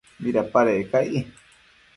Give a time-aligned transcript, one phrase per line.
[0.23, 1.11] ¿midacquid cai?